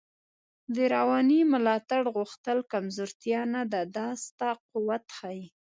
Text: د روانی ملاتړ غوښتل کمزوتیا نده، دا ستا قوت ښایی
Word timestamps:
د 0.75 0.77
روانی 0.95 1.39
ملاتړ 1.53 2.01
غوښتل 2.15 2.57
کمزوتیا 2.71 3.41
نده، 3.53 3.81
دا 3.95 4.07
ستا 4.25 4.49
قوت 4.71 5.03
ښایی 5.17 5.45